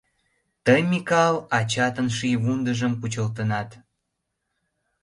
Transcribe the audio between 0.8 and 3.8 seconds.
Микал, ачатын шийвундыжым кучылтынат.